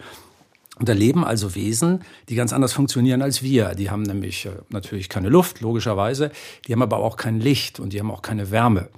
[0.81, 3.75] Und da leben also Wesen, die ganz anders funktionieren als wir.
[3.75, 6.31] Die haben nämlich äh, natürlich keine Luft, logischerweise.
[6.67, 8.89] Die haben aber auch kein Licht und die haben auch keine Wärme.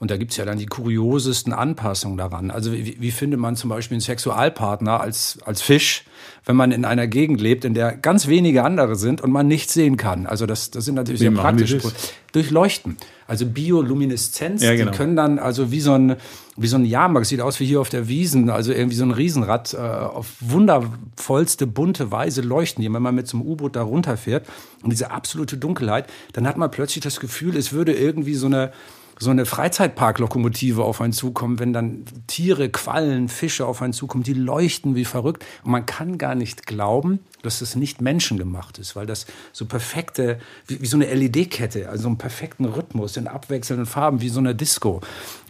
[0.00, 2.50] Und da gibt's ja dann die kuriosesten Anpassungen daran.
[2.50, 6.04] Also wie, wie findet man zum Beispiel einen Sexualpartner als, als Fisch,
[6.44, 9.74] wenn man in einer Gegend lebt, in der ganz wenige andere sind und man nichts
[9.74, 10.26] sehen kann?
[10.26, 11.80] Also das, das sind natürlich Wie sehr praktische
[12.28, 12.32] das?
[12.32, 12.96] Pro- durch Leuchten.
[13.26, 14.90] Also Biolumineszenz, Ja, genau.
[14.90, 16.16] die können dann also wie so ein
[16.56, 19.12] wie so ein Jahrmarkt, sieht aus wie hier auf der Wiesen, also irgendwie so ein
[19.12, 23.82] Riesenrad äh, auf wundervollste bunte Weise leuchten, die wenn man mit so einem U-Boot da
[23.82, 24.46] runterfährt
[24.82, 28.72] und diese absolute Dunkelheit, dann hat man plötzlich das Gefühl, es würde irgendwie so eine
[29.20, 34.32] so eine Freizeitparklokomotive auf einen zukommen, wenn dann Tiere, Quallen, Fische auf einen zukommen, die
[34.34, 35.44] leuchten wie verrückt.
[35.64, 40.38] Und man kann gar nicht glauben, dass das nicht menschengemacht ist, weil das so perfekte,
[40.66, 44.40] wie, wie so eine LED-Kette, also so einen perfekten Rhythmus in abwechselnden Farben, wie so
[44.40, 45.00] eine Disco.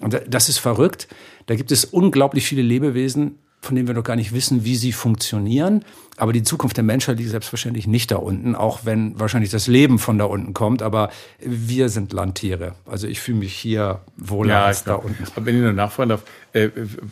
[0.01, 1.09] Und da- das ist verrückt.
[1.47, 4.93] Da gibt es unglaublich viele Lebewesen, von denen wir noch gar nicht wissen, wie sie
[4.93, 5.85] funktionieren.
[6.17, 9.99] Aber die Zukunft der Menschheit liegt selbstverständlich nicht da unten, auch wenn wahrscheinlich das Leben
[9.99, 10.83] von da unten kommt.
[10.83, 12.75] Aber wir sind Landtiere.
[12.87, 15.25] Also ich fühle mich hier wohler als da unten.
[15.37, 16.71] Aber wenn ich noch nachfragen darf, äh,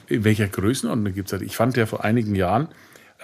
[0.08, 1.42] in welcher Größenordnung gibt es das?
[1.46, 2.68] Ich fand ja vor einigen Jahren,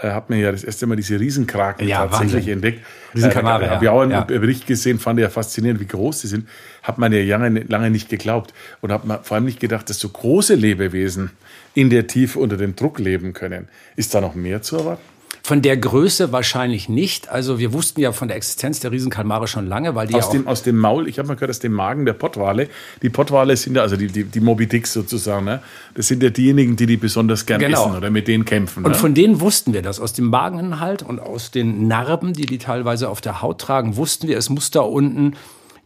[0.01, 2.53] äh, hat man ja das erste Mal diese Riesenkraken Ja, tatsächlich Wahnsinn.
[2.55, 2.87] entdeckt.
[3.15, 3.73] Riesenkalmare, äh, ja.
[3.75, 4.21] Habe ich auch einen Ja.
[4.25, 6.49] Bericht gesehen, fand ich ja faszinierend, wie groß die sind.
[6.83, 8.55] Hat man ja lange, lange nicht geglaubt.
[8.83, 11.31] Und hat man vor allem nicht gedacht, dass so große Lebewesen
[11.75, 13.69] in der Tiefe unter dem Druck leben können.
[13.97, 15.03] Ist da noch mehr zu erwarten?
[15.45, 17.29] Von der Größe wahrscheinlich nicht.
[17.29, 20.29] Also wir wussten ja von der Existenz der Riesenkalmare schon lange, weil die Aus ja
[20.29, 22.69] auch dem, aus dem Maul, ich habe mal gehört, aus dem Magen der Pottwale.
[23.03, 25.61] Die Pottwale sind ja, also die, die, die Moby Dicks sozusagen, ne?
[25.95, 27.87] das sind ja diejenigen, die die besonders gern Genau.
[27.87, 28.85] essen oder mit denen kämpfen.
[28.85, 28.97] Und ne?
[28.97, 29.99] von denen wussten wir das.
[29.99, 34.29] Aus dem Mageninhalt und aus den Narben, die die teilweise auf der Haut tragen, wussten
[34.29, 35.35] wir, es muss da unten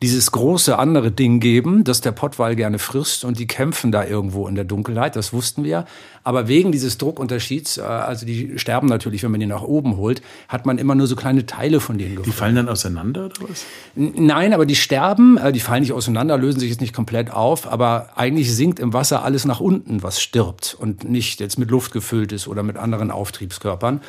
[0.03, 4.47] dieses große andere Ding geben, das der Pottwal gerne frisst und die kämpfen da irgendwo
[4.47, 5.87] in der Dunkelheit, das wussten wir.
[6.23, 10.21] Aber wegen dieses Druckunterschieds, äh, also die sterben natürlich, wenn man die nach oben holt,
[10.49, 12.37] hat man immer nur so kleine Teile von denen die gefunden.
[12.37, 13.65] fallen dann auseinander oder was?
[13.95, 17.71] Nein, aber die sterben, äh, die fallen nicht auseinander, lösen sich jetzt nicht komplett auf,
[17.71, 21.93] aber eigentlich sinkt im Wasser alles nach unten, was stirbt und nicht jetzt mit Luft
[21.93, 24.03] gefüllt ist oder mit anderen Auftriebskörpern.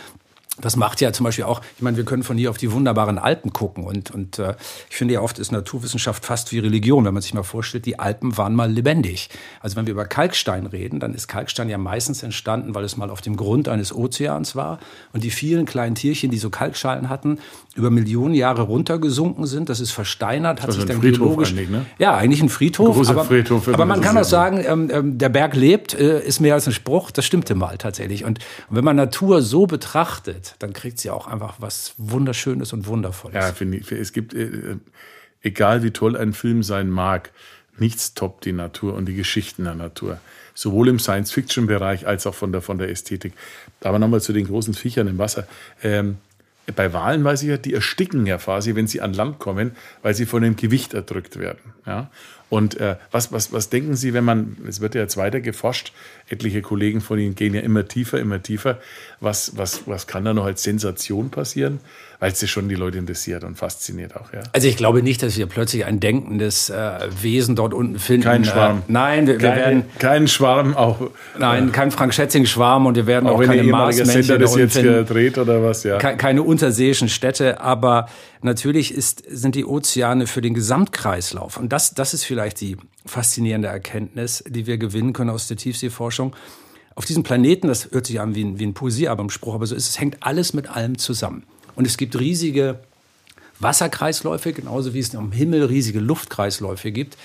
[0.60, 3.18] Das macht ja zum Beispiel auch, ich meine, wir können von hier auf die wunderbaren
[3.18, 4.56] Alpen gucken und, und äh,
[4.90, 8.00] ich finde ja oft ist Naturwissenschaft fast wie Religion, wenn man sich mal vorstellt, die
[8.00, 9.30] Alpen waren mal lebendig.
[9.62, 13.10] Also wenn wir über Kalkstein reden, dann ist Kalkstein ja meistens entstanden, weil es mal
[13.10, 14.80] auf dem Grund eines Ozeans war
[15.14, 17.40] und die vielen kleinen Tierchen, die so Kalkschalen hatten,
[17.76, 19.70] über Millionen Jahre runtergesunken sind.
[19.70, 21.86] Das ist versteinert, hat Also sich ein dann Friedhof geologisch, eigentlich, ne?
[22.00, 22.96] ja, eigentlich ein Friedhof.
[22.96, 26.26] Großer aber, Friedhof, aber man das kann auch sagen, ähm, ähm, der Berg lebt, äh,
[26.26, 27.12] ist mehr als ein Spruch.
[27.12, 28.24] Das stimmte mal tatsächlich.
[28.26, 28.40] Und,
[28.70, 33.36] und wenn man Natur so betrachtet, dann kriegt sie auch einfach was Wunderschönes und Wundervolles.
[33.36, 33.92] Ja, finde ich.
[33.92, 34.78] Es gibt, äh,
[35.42, 37.32] egal wie toll ein Film sein mag,
[37.78, 40.20] nichts toppt die Natur und die Geschichten der Natur.
[40.54, 43.34] Sowohl im Science-Fiction-Bereich als auch von der, von der Ästhetik.
[43.82, 45.48] Aber nochmal zu den großen Viechern im Wasser.
[45.84, 46.18] Ähm,
[46.76, 50.14] bei Walen weiß ich ja, die ersticken ja quasi, wenn sie an Land kommen, weil
[50.14, 51.74] sie von dem Gewicht erdrückt werden.
[51.86, 52.10] Ja?
[52.50, 55.92] Und äh, was, was, was denken Sie, wenn man, es wird ja jetzt weiter geforscht,
[56.30, 58.78] etliche Kollegen von Ihnen gehen ja immer tiefer, immer tiefer.
[59.20, 61.80] Was, was, was kann da noch als Sensation passieren?
[62.20, 64.40] Weil es ja schon die Leute interessiert und fasziniert auch, ja.
[64.54, 68.24] Also ich glaube nicht, dass wir plötzlich ein denkendes äh, Wesen dort unten finden.
[68.24, 68.78] Kein Schwarm.
[68.80, 73.06] Äh, nein, wir, wir werden keinen Schwarm, auch, nein, kein Frank Schätzing Schwarm und wir
[73.08, 75.06] werden auch, auch keine Marsmännchen Sender da das jetzt finden.
[75.06, 75.98] dreht oder was, ja.
[76.00, 78.10] Ke- keine unterseeischen Städte, aber
[78.42, 81.58] natürlich ist, sind die Ozeane für den Gesamtkreislauf.
[81.58, 86.36] Und das, das ist vielleicht die faszinierende Erkenntnis, die wir gewinnen können aus der Tiefseeforschung.
[86.96, 89.88] Auf diesem Planeten, das hört sich an wie ein, wie ein Poesiealbumspruch, aber so ist
[89.88, 91.44] es, hängt alles mit allem zusammen.
[91.76, 92.80] Und es gibt riesige
[93.60, 97.18] Wasserkreisläufe, genauso wie es am Himmel riesige Luftkreisläufe gibt,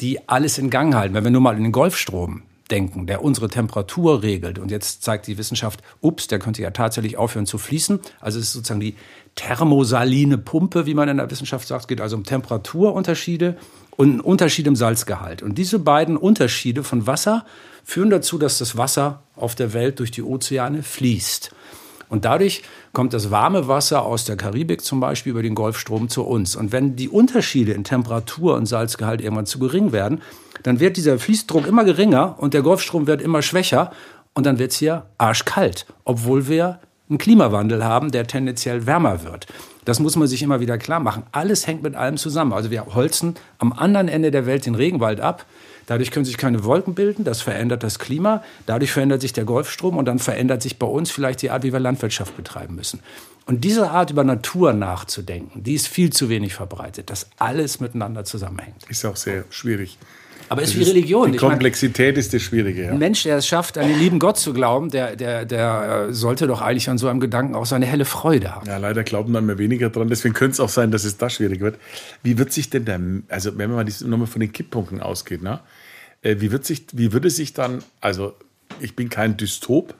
[0.00, 1.12] die alles in Gang halten.
[1.12, 4.58] Wenn wir nur mal in den Golfstrom denken, der unsere Temperatur regelt.
[4.58, 8.00] Und jetzt zeigt die Wissenschaft, ups, der könnte ja tatsächlich aufhören zu fließen.
[8.20, 8.94] Also es ist sozusagen die
[9.34, 11.82] thermosaline Pumpe, wie man in der Wissenschaft sagt.
[11.82, 13.56] Es geht also um Temperaturunterschiede
[13.96, 15.42] und einen Unterschied im Salzgehalt.
[15.42, 17.44] Und diese beiden Unterschiede von Wasser
[17.84, 21.52] führen dazu, dass das Wasser auf der Welt durch die Ozeane fließt.
[22.08, 26.24] Und dadurch kommt das warme Wasser aus der Karibik zum Beispiel über den Golfstrom zu
[26.24, 26.56] uns.
[26.56, 30.22] Und wenn die Unterschiede in Temperatur und Salzgehalt irgendwann zu gering werden,
[30.62, 33.92] dann wird dieser Fließdruck immer geringer und der Golfstrom wird immer schwächer
[34.34, 39.46] und dann wird es hier arschkalt, obwohl wir einen Klimawandel haben, der tendenziell wärmer wird.
[39.84, 41.22] Das muss man sich immer wieder klar machen.
[41.32, 42.52] Alles hängt mit allem zusammen.
[42.52, 45.46] Also wir holzen am anderen Ende der Welt den Regenwald ab.
[45.88, 49.96] Dadurch können sich keine Wolken bilden, das verändert das Klima, dadurch verändert sich der Golfstrom
[49.96, 53.00] und dann verändert sich bei uns vielleicht die Art, wie wir Landwirtschaft betreiben müssen.
[53.46, 58.26] Und diese Art über Natur nachzudenken, die ist viel zu wenig verbreitet, dass alles miteinander
[58.26, 58.84] zusammenhängt.
[58.90, 59.96] Ist auch sehr schwierig.
[60.48, 61.32] Aber es ist wie Religion.
[61.32, 62.84] Die Komplexität meine, ist das Schwierige.
[62.84, 62.90] Ja.
[62.90, 66.46] Ein Mensch, der es schafft, an den lieben Gott zu glauben, der, der, der sollte
[66.46, 68.66] doch eigentlich an so einem Gedanken auch seine helle Freude haben.
[68.66, 70.08] Ja, leider glauben dann mehr weniger dran.
[70.08, 71.78] Deswegen könnte es auch sein, dass es da schwierig wird.
[72.22, 75.60] Wie wird sich denn der, also wenn man mal nochmal von den Kipppunkten ausgeht, ne?
[76.22, 78.34] Äh, wie, wird sich, wie würde sich dann, also
[78.80, 79.94] ich bin kein Dystop,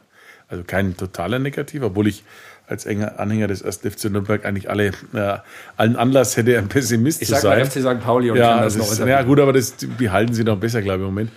[0.48, 2.24] also kein totaler Negativ, obwohl ich
[2.68, 3.78] als enger Anhänger des 1.
[3.78, 5.38] FC Nürnberg eigentlich alle, äh,
[5.76, 7.60] allen Anlass hätte, ein Pessimist ich zu sein.
[7.60, 8.04] Ich sage FC St.
[8.04, 10.58] Pauli und ja, kann das, das noch ist, Ja gut, aber das behalten sie noch
[10.58, 11.30] besser, glaube ich, im Moment.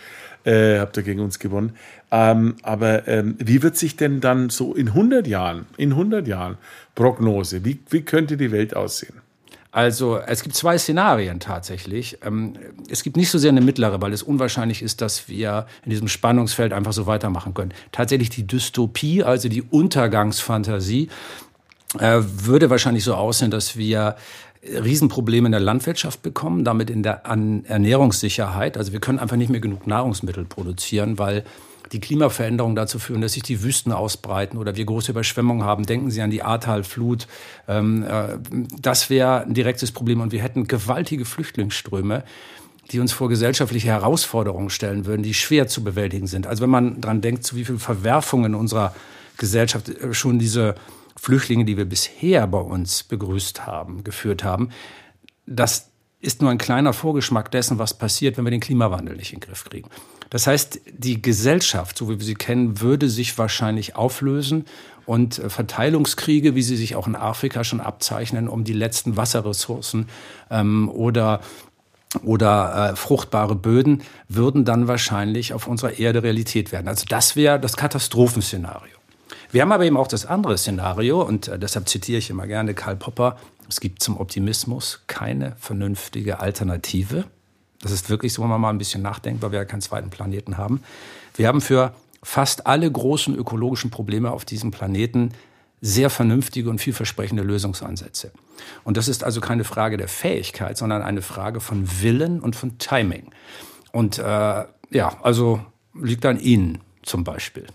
[0.44, 1.76] Äh, habt ihr gegen uns gewonnen.
[2.10, 6.58] Ähm, aber ähm, wie wird sich denn dann so in 100 Jahren, in 100 Jahren
[6.96, 9.14] Prognose, wie, wie könnte die Welt aussehen?
[9.72, 12.18] Also es gibt zwei Szenarien tatsächlich.
[12.26, 12.54] Ähm,
[12.90, 16.10] es gibt nicht so sehr eine mittlere, weil es unwahrscheinlich ist, dass wir in diesem
[16.10, 17.74] Spannungsfeld einfach so weitermachen können.
[17.94, 21.08] Tatsächlich die Dystopie, also die Untergangsfantasie,
[22.00, 24.18] äh, würde wahrscheinlich so aussehen, dass wir
[24.64, 28.78] Riesenprobleme in der Landwirtschaft bekommen, damit in der Ernährungssicherheit.
[28.78, 31.44] Also wir können einfach nicht mehr genug Nahrungsmittel produzieren, weil
[31.92, 35.86] die Klimaveränderungen dazu führen, dass sich die Wüsten ausbreiten oder wir große Überschwemmungen haben.
[35.86, 37.28] Denken Sie an die Ahrtalflut.
[37.68, 38.38] Ähm, äh,
[38.80, 42.24] das wäre ein direktes Problem und wir hätten gewaltige Flüchtlingsströme
[42.92, 46.46] die uns vor gesellschaftliche Herausforderungen stellen würden, die schwer zu bewältigen sind.
[46.46, 48.94] Also wenn man dran denkt, zu wie viel Verwerfungen unserer
[49.38, 50.76] Gesellschaft äh, schon diese
[51.16, 54.70] Flüchtlinge, die wir bisher bei uns begrüßt haben, geführt haben,
[55.46, 59.40] das ist nur ein kleiner Vorgeschmack dessen, was passiert, wenn wir den Klimawandel nicht in
[59.40, 59.90] den Griff kriegen.
[60.32, 64.66] Das heißt, die Gesellschaft, so wie wir sie kennen, würde sich wahrscheinlich auflösen
[65.06, 70.08] und äh, Verteilungskriege, wie sie sich auch in Afrika schon abzeichnen, um die letzten Wasserressourcen
[70.50, 71.42] ähm, oder
[72.24, 76.90] oder äh, fruchtbare Böden würden dann wahrscheinlich auf unserer Erde Realität werden.
[76.90, 78.98] Also das wäre das Katastrophenszenario.
[79.52, 82.74] Wir haben aber eben auch das andere Szenario und äh, deshalb zitiere ich immer gerne
[82.74, 83.38] Karl Popper.
[83.70, 87.26] Es gibt zum Optimismus keine vernünftige Alternative.
[87.82, 90.10] Das ist wirklich so, wenn man mal ein bisschen nachdenkt, weil wir ja keinen zweiten
[90.10, 90.84] Planeten haben.
[91.36, 95.32] Wir haben für fast alle großen ökologischen Probleme auf diesem Planeten
[95.82, 98.32] sehr vernünftige und vielversprechende Lösungsansätze.
[98.84, 102.78] Und das ist also keine Frage der Fähigkeit, sondern eine Frage von Willen und von
[102.78, 103.32] Timing.
[103.92, 105.62] Und äh, ja, also
[106.00, 107.66] liegt an Ihnen zum Beispiel.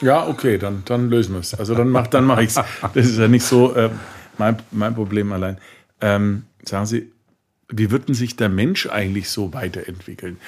[0.00, 1.54] Ja, okay, dann, dann lösen wir es.
[1.54, 2.54] Also dann mach, dann mache ich es.
[2.94, 3.90] Das ist ja nicht so äh,
[4.38, 5.58] mein, mein Problem allein.
[6.00, 7.12] Ähm, sagen Sie,
[7.70, 10.38] wie wird denn sich der Mensch eigentlich so weiterentwickeln?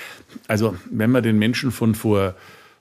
[0.48, 2.34] Also, wenn man den Menschen von vor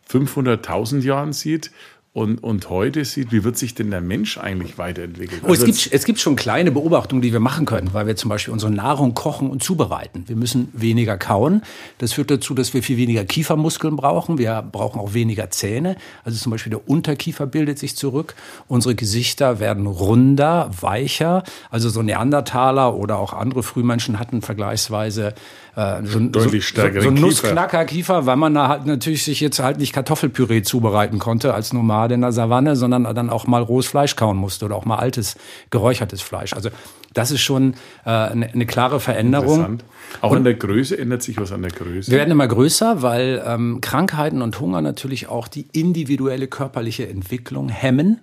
[0.10, 1.72] 500.000 Jahren sieht
[2.14, 5.40] und, und heute sieht, wie wird sich denn der Mensch eigentlich weiterentwickeln?
[5.48, 8.28] Oh, es, gibt, es gibt schon kleine Beobachtungen, die wir machen können, weil wir zum
[8.28, 10.26] Beispiel unsere Nahrung kochen und zubereiten.
[10.28, 11.62] Wir müssen weniger kauen.
[12.00, 14.38] Das führt dazu, dass wir viel weniger Kiefermuskeln brauchen.
[14.38, 15.96] Wir brauchen auch weniger Zähne.
[16.26, 18.36] Also zum Beispiel der Unterkiefer bildet sich zurück.
[18.68, 21.44] Unsere Gesichter werden runder, weicher.
[21.70, 25.34] Also so Neandertaler oder auch andere Frühmenschen hatten vergleichsweise
[25.76, 29.78] äh, so, deutlich stärkeren so, so Nussknackerkiefer, weil man da halt natürlich sich jetzt halt
[29.78, 34.16] nicht Kartoffelpüree zubereiten konnte als Nomade in der Savanne, sondern dann auch mal rohes Fleisch
[34.16, 35.36] kauen musste oder auch mal altes
[35.70, 36.54] geräuchertes Fleisch.
[36.54, 36.70] Also
[37.14, 39.80] das ist schon äh, eine, eine klare Veränderung.
[40.22, 42.12] Auch Und an der Größe ändert sich was an der Größe.
[42.12, 47.70] Wir werden immer größer, weil ähm, Krankheiten und Hunger natürlich auch die individuelle körperliche Entwicklung
[47.70, 48.22] hemmen.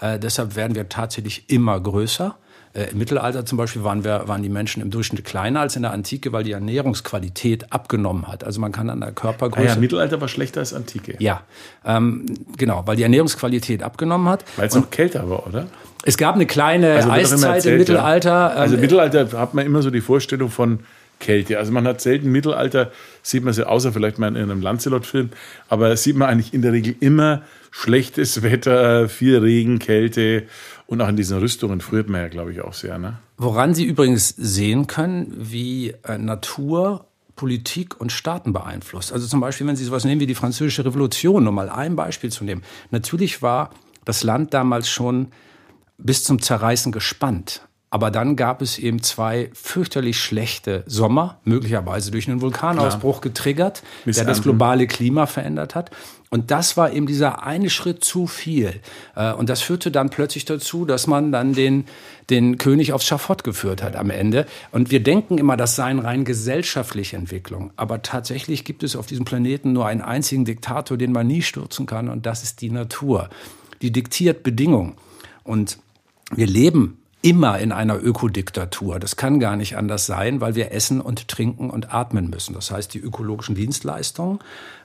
[0.00, 2.36] Äh, deshalb werden wir tatsächlich immer größer.
[2.76, 5.82] Äh, Im Mittelalter zum Beispiel waren, wir, waren die Menschen im Durchschnitt kleiner als in
[5.82, 8.44] der Antike, weil die Ernährungsqualität abgenommen hat.
[8.44, 9.68] Also man kann an der Körpergröße.
[9.68, 11.16] Ah ja, Mittelalter war schlechter als Antike.
[11.18, 11.42] Ja,
[11.86, 14.44] ähm, genau, weil die Ernährungsqualität abgenommen hat.
[14.56, 15.66] Weil es noch kälter war, oder?
[16.04, 18.30] Es gab eine kleine also Eiszeit erzählt, im Mittelalter.
[18.30, 18.48] Ja.
[18.48, 20.80] Also im ähm, Mittelalter hat man immer so die Vorstellung von
[21.18, 21.58] Kälte.
[21.58, 25.30] Also man hat selten Mittelalter, sieht man sie außer vielleicht mal in einem Lancelot-Film,
[25.68, 30.44] aber sieht man eigentlich in der Regel immer schlechtes Wetter, viel Regen, Kälte
[30.86, 32.98] und auch in diesen Rüstungen friert man ja, glaube ich, auch sehr.
[32.98, 33.18] Ne?
[33.38, 39.12] Woran Sie übrigens sehen können, wie äh, Natur Politik und Staaten beeinflusst.
[39.12, 42.32] Also zum Beispiel, wenn Sie sowas nehmen wie die Französische Revolution, um mal ein Beispiel
[42.32, 42.62] zu nehmen.
[42.90, 43.70] Natürlich war
[44.06, 45.28] das Land damals schon
[45.98, 47.65] bis zum Zerreißen gespannt.
[47.88, 54.24] Aber dann gab es eben zwei fürchterlich schlechte Sommer, möglicherweise durch einen Vulkanausbruch getriggert, der
[54.24, 55.90] das globale Klima verändert hat.
[56.28, 58.80] Und das war eben dieser eine Schritt zu viel.
[59.14, 61.84] Äh, und das führte dann plötzlich dazu, dass man dann den,
[62.28, 64.46] den König aufs Schafott geführt hat am Ende.
[64.72, 67.70] Und wir denken immer, das seien rein gesellschaftliche Entwicklungen.
[67.76, 71.86] Aber tatsächlich gibt es auf diesem Planeten nur einen einzigen Diktator, den man nie stürzen
[71.86, 72.08] kann.
[72.08, 73.30] Und das ist die Natur.
[73.80, 74.96] Die diktiert Bedingungen.
[75.44, 75.78] Und
[76.34, 79.00] wir leben immer in einer Ökodiktatur.
[79.00, 82.54] Das kann gar nicht anders sein, weil wir essen und trinken und atmen müssen.
[82.54, 84.38] Das heißt, die ökologischen Dienstleistungen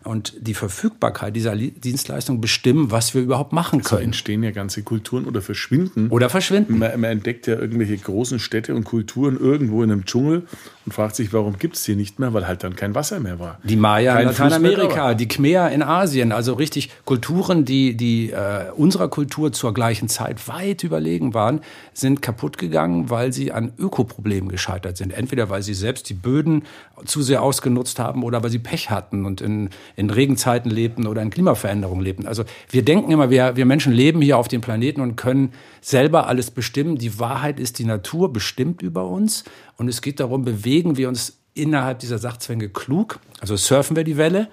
[0.04, 4.02] und die Verfügbarkeit dieser Dienstleistungen bestimmen, was wir überhaupt machen können.
[4.02, 6.10] So entstehen ja ganze Kulturen oder verschwinden.
[6.10, 6.80] Oder verschwinden.
[6.80, 10.48] Man, man entdeckt ja irgendwelche großen Städte und Kulturen irgendwo in einem Dschungel
[10.86, 13.39] und fragt sich, warum gibt es die nicht mehr, weil halt dann kein Wasser mehr
[13.39, 13.60] war.
[13.63, 18.72] Die Maya kein in Lateinamerika, die Khmer in Asien, also richtig Kulturen, die, die äh,
[18.76, 21.62] unserer Kultur zur gleichen Zeit weit überlegen waren,
[21.94, 25.13] sind kaputt gegangen, weil sie an Ökoproblemen gescheitert sind.
[25.13, 26.63] Entweder weil sie selbst die Böden
[27.06, 31.22] zu sehr ausgenutzt haben oder weil sie Pech hatten und in in Regenzeiten lebten oder
[31.22, 32.28] in Klimaveränderungen lebten.
[32.28, 36.28] Also wir denken immer, wir, wir Menschen leben hier auf dem Planeten und können selber
[36.28, 36.98] alles bestimmen.
[36.98, 39.44] Die Wahrheit ist, die Natur bestimmt über uns
[39.82, 44.15] und es geht darum, bewegen wir uns innerhalb dieser Sachzwänge klug, also surfen wir die
[44.15, 44.48] Welle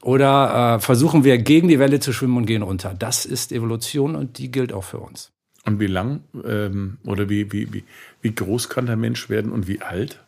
[0.00, 2.94] oder äh, versuchen wir gegen die Welle zu schwimmen und gehen runter.
[2.96, 5.32] Das ist Evolution und die gilt auch für uns.
[5.66, 7.82] Und wie lang ähm, oder wie, wie, wie,
[8.22, 10.20] wie groß kann der Mensch werden und wie alt?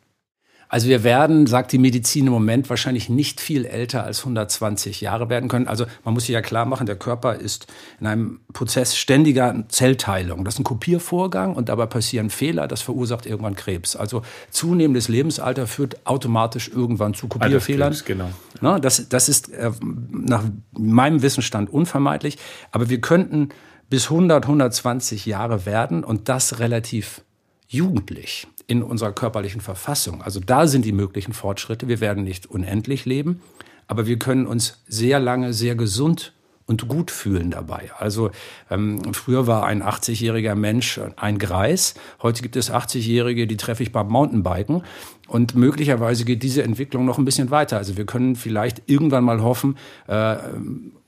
[0.72, 5.28] Also wir werden, sagt die Medizin im Moment, wahrscheinlich nicht viel älter als 120 Jahre
[5.28, 5.68] werden können.
[5.68, 7.66] Also man muss sich ja klar machen, der Körper ist
[8.00, 10.46] in einem Prozess ständiger Zellteilung.
[10.46, 13.96] Das ist ein Kopiervorgang und dabei passieren Fehler, das verursacht irgendwann Krebs.
[13.96, 17.90] Also zunehmendes Lebensalter führt automatisch irgendwann zu Kopierfehlern.
[17.90, 18.30] Krebs, genau.
[18.62, 19.72] Na, das, das ist äh,
[20.11, 22.38] nach meinem Wissensstand unvermeidlich.
[22.70, 23.50] Aber wir könnten
[23.90, 27.20] bis 100, 120 Jahre werden und das relativ
[27.68, 30.22] jugendlich in unserer körperlichen Verfassung.
[30.22, 31.88] Also da sind die möglichen Fortschritte.
[31.88, 33.42] Wir werden nicht unendlich leben,
[33.87, 36.32] aber wir können uns sehr lange sehr gesund
[36.72, 37.90] und gut fühlen dabei.
[37.98, 38.30] Also
[38.70, 41.94] ähm, früher war ein 80-jähriger Mensch ein Greis.
[42.22, 44.82] Heute gibt es 80-Jährige, die treffe ich beim Mountainbiken.
[45.28, 47.76] Und möglicherweise geht diese Entwicklung noch ein bisschen weiter.
[47.76, 50.37] Also wir können vielleicht irgendwann mal hoffen, äh,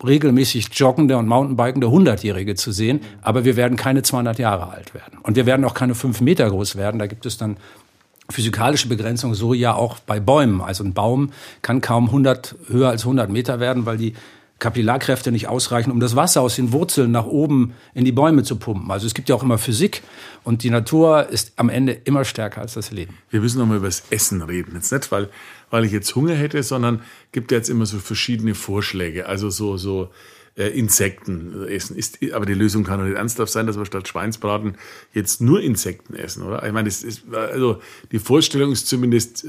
[0.05, 3.01] regelmäßig joggende und Mountainbikende 100-Jährige zu sehen.
[3.23, 5.19] Aber wir werden keine 200 Jahre alt werden.
[5.23, 6.99] Und wir werden auch keine 5 Meter groß werden.
[6.99, 7.57] Da gibt es dann
[8.31, 10.61] physikalische Begrenzung, so ja auch bei Bäumen.
[10.61, 11.31] Also ein Baum
[11.63, 14.15] kann kaum 100, höher als 100 Meter werden, weil die
[14.59, 18.57] Kapillarkräfte nicht ausreichen, um das Wasser aus den Wurzeln nach oben in die Bäume zu
[18.57, 18.91] pumpen.
[18.91, 20.03] Also es gibt ja auch immer Physik
[20.43, 23.15] und die Natur ist am Ende immer stärker als das Leben.
[23.31, 24.73] Wir müssen nochmal über das Essen reden.
[24.75, 25.29] Jetzt nicht, weil,
[25.71, 29.27] weil ich jetzt Hunger hätte, sondern gibt ja jetzt immer so verschiedene Vorschläge.
[29.27, 30.11] Also so, so
[30.57, 31.97] äh, Insekten essen.
[31.97, 34.77] Ist, aber die Lösung kann doch nicht ernsthaft sein, dass wir statt Schweinsbraten
[35.13, 36.65] jetzt nur Insekten essen, oder?
[36.65, 37.81] Ich meine, das ist, also
[38.13, 39.49] die Vorstellung ist zumindest äh,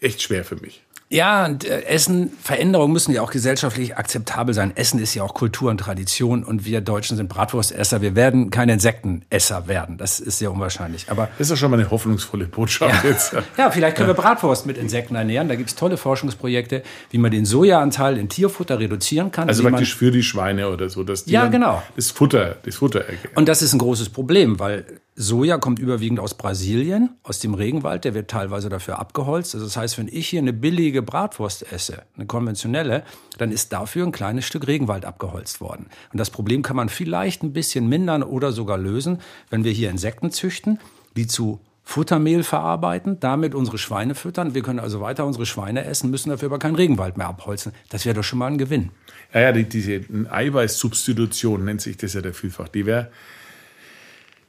[0.00, 0.82] echt schwer für mich.
[1.12, 4.72] Ja, und äh, Essen, Veränderungen müssen ja auch gesellschaftlich akzeptabel sein.
[4.74, 8.00] Essen ist ja auch Kultur und Tradition und wir Deutschen sind Bratwurstesser.
[8.00, 9.98] Wir werden keine Insektenesser werden.
[9.98, 11.10] Das ist sehr unwahrscheinlich.
[11.10, 13.10] Aber das ist doch schon mal eine hoffnungsvolle Botschaft ja.
[13.10, 13.34] jetzt.
[13.58, 15.48] ja, vielleicht können wir Bratwurst mit Insekten ernähren.
[15.48, 19.48] Da gibt's tolle Forschungsprojekte, wie man den Sojaanteil in Tierfutter reduzieren kann.
[19.48, 21.82] Also praktisch für die Schweine oder so, dass die ja, genau.
[21.94, 23.34] das Futter, das Futter ergeben.
[23.34, 28.04] Und das ist ein großes Problem, weil Soja kommt überwiegend aus Brasilien, aus dem Regenwald,
[28.04, 29.54] der wird teilweise dafür abgeholzt.
[29.54, 33.04] Also das heißt, wenn ich hier eine billige Bratwurst esse, eine konventionelle,
[33.36, 35.86] dann ist dafür ein kleines Stück Regenwald abgeholzt worden.
[36.12, 39.18] Und das Problem kann man vielleicht ein bisschen mindern oder sogar lösen,
[39.50, 40.78] wenn wir hier Insekten züchten,
[41.14, 44.54] die zu Futtermehl verarbeiten, damit unsere Schweine füttern.
[44.54, 47.72] Wir können also weiter unsere Schweine essen, müssen dafür aber keinen Regenwald mehr abholzen.
[47.90, 48.90] Das wäre doch schon mal ein Gewinn.
[49.34, 52.68] Ja, ja, die, diese Eiweißsubstitution nennt sich das ja der vielfach.
[52.68, 53.10] Die wäre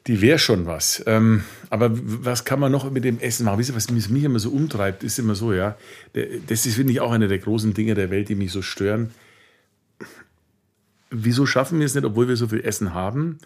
[0.08, 1.02] die wäre schon was.
[1.08, 3.60] Ähm, aber was kann man noch mit dem Essen machen?
[3.60, 5.78] Wisst ihr, was mich immer so umtreibt, ist immer so, ja.
[6.48, 9.12] Das ist, finde ich, auch einer der großen Dinge der Welt, die mich so stören.
[11.10, 13.40] Wieso schaffen wir es nicht, obwohl wir so viel Essen haben,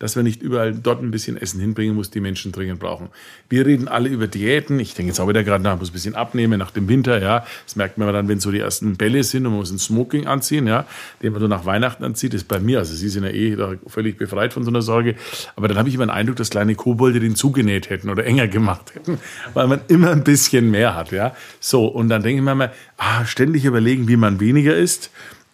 [0.00, 3.10] dass wir nicht überall dort ein bisschen Essen hinbringen muss, die Menschen dringend brauchen.
[3.50, 4.80] Wir reden alle über Diäten.
[4.80, 7.44] Ich denke jetzt auch wieder gerade nach, muss ein bisschen abnehmen nach dem Winter, ja.
[7.66, 10.26] Das merkt man dann, wenn so die ersten Bälle sind und man muss ein Smoking
[10.26, 10.86] anziehen, ja,
[11.22, 14.16] den man so nach Weihnachten anzieht, ist bei mir, also Sie sind ja eh völlig
[14.16, 15.16] befreit von so einer Sorge.
[15.54, 18.48] Aber dann habe ich immer den Eindruck, dass kleine Kobolde den zugenäht hätten oder enger
[18.48, 19.18] gemacht hätten,
[19.54, 21.36] weil man immer ein bisschen mehr hat, ja.
[21.60, 21.86] So.
[21.86, 25.10] Und dann denke ich mir mal, ah, ständig überlegen, wie man weniger isst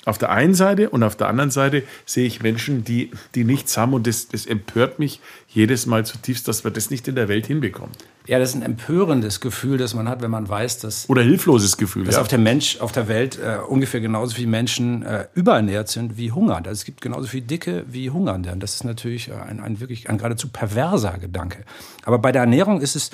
[0.06, 3.76] auf der einen Seite und auf der anderen Seite sehe ich Menschen, die, die nichts
[3.76, 7.28] haben und das, das empört mich jedes Mal zutiefst, dass wir das nicht in der
[7.28, 7.90] Welt hinbekommen.
[8.26, 11.08] Ja, das ist ein empörendes Gefühl, das man hat, wenn man weiß, dass.
[11.08, 12.04] Oder hilfloses Gefühl.
[12.04, 12.20] Dass ja.
[12.20, 16.32] auf der Mensch, auf der Welt äh, ungefähr genauso viele Menschen äh, überernährt sind wie
[16.32, 16.70] Hungernde.
[16.70, 18.52] Also es gibt genauso viele Dicke wie Hungernde.
[18.52, 21.64] Und das ist natürlich ein, ein wirklich ein geradezu perverser Gedanke.
[22.04, 23.10] Aber bei der Ernährung ist es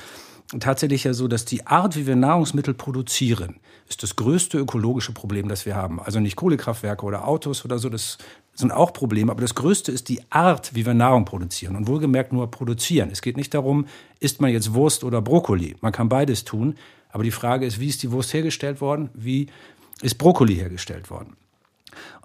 [0.61, 3.57] tatsächlich ja so, dass die Art, wie wir Nahrungsmittel produzieren,
[3.88, 6.01] ist das größte ökologische Problem, das wir haben.
[6.01, 8.18] Also nicht Kohlekraftwerke oder Autos oder so, das
[8.55, 12.33] sind auch Probleme, aber das größte ist die Art, wie wir Nahrung produzieren und wohlgemerkt
[12.33, 13.11] nur produzieren.
[13.11, 13.87] Es geht nicht darum,
[14.21, 15.77] isst man jetzt Wurst oder Brokkoli.
[15.81, 16.77] Man kann beides tun,
[17.11, 19.11] aber die Frage ist, wie ist die Wurst hergestellt worden?
[19.14, 19.49] Wie
[20.03, 21.37] ist Brokkoli hergestellt worden?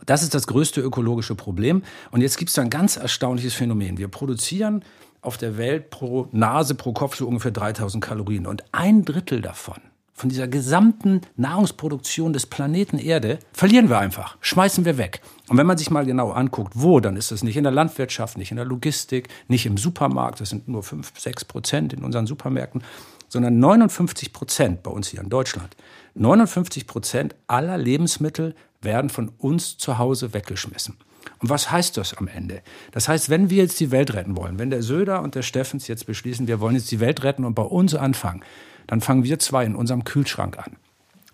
[0.05, 1.83] Das ist das größte ökologische Problem.
[2.11, 3.97] Und jetzt gibt es ein ganz erstaunliches Phänomen.
[3.97, 4.83] Wir produzieren
[5.21, 8.47] auf der Welt pro Nase, pro Kopf so ungefähr 3000 Kalorien.
[8.47, 9.81] Und ein Drittel davon,
[10.17, 15.21] von dieser gesamten Nahrungsproduktion des Planeten Erde, verlieren wir einfach, schmeißen wir weg.
[15.47, 18.35] Und wenn man sich mal genau anguckt, wo, dann ist das nicht in der Landwirtschaft,
[18.35, 22.25] nicht in der Logistik, nicht im Supermarkt, das sind nur 5, 6 Prozent in unseren
[22.25, 22.83] Supermärkten,
[23.29, 25.77] sondern 59 Prozent bei uns hier in Deutschland.
[26.15, 30.97] 59 Prozent aller Lebensmittel werden von uns zu Hause weggeschmissen.
[31.39, 32.63] Und was heißt das am Ende?
[32.91, 35.87] Das heißt, wenn wir jetzt die Welt retten wollen, wenn der Söder und der Steffens
[35.87, 38.41] jetzt beschließen, wir wollen jetzt die Welt retten und bei uns anfangen,
[38.87, 40.77] dann fangen wir zwei in unserem Kühlschrank an.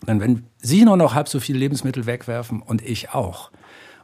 [0.05, 3.51] Denn wenn Sie nur noch halb so viele Lebensmittel wegwerfen und ich auch,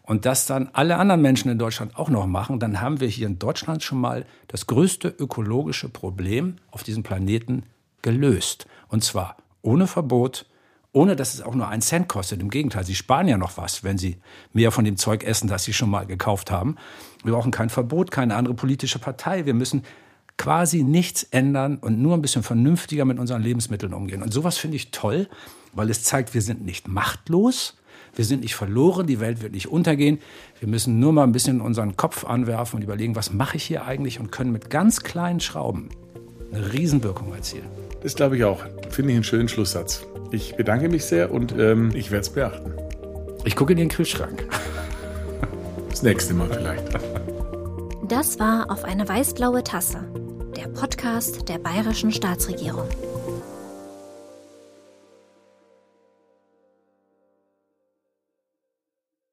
[0.10, 3.28] und das dann alle anderen Menschen in Deutschland auch noch machen, dann haben wir hier
[3.28, 7.62] in Deutschland schon mal das größte ökologische Problem auf diesem Planeten
[8.02, 8.66] gelöst.
[8.88, 10.48] Und zwar ohne Verbot,
[10.94, 12.42] ohne dass es auch nur einen Cent kostet.
[12.42, 14.18] Im Gegenteil, sie sparen ja noch was, wenn sie
[14.52, 16.78] mehr von dem Zeug essen, das sie schon mal gekauft haben.
[17.24, 19.46] Wir brauchen kein Verbot, keine andere politische Partei.
[19.46, 19.84] Wir müssen
[20.40, 24.24] quasi nichts ändern und nur ein bisschen vernünftiger mit unseren Lebensmitteln umgehen.
[24.24, 25.28] Und sowas finde ich toll,
[25.74, 27.78] weil es zeigt, wir sind nicht machtlos,
[28.16, 30.20] wir sind nicht verloren, die Welt wird nicht untergehen.
[30.60, 33.86] Wir müssen nur mal ein bisschen unseren Kopf anwerfen und überlegen, was mache ich hier
[33.86, 35.90] eigentlich und können mit ganz kleinen Schrauben
[36.52, 37.68] eine Riesenwirkung erzielen.
[38.02, 38.64] Das glaube ich auch.
[38.90, 40.06] Finde ich einen schönen Schlusssatz.
[40.32, 42.74] Ich bedanke mich sehr und ähm, ich werde es beachten.
[43.44, 44.48] Ich gucke in den Kühlschrank.
[45.90, 46.86] Das nächste Mal vielleicht.
[48.08, 50.00] Das war auf eine weißblaue Tasse,
[50.60, 52.90] der Podcast der bayerischen Staatsregierung.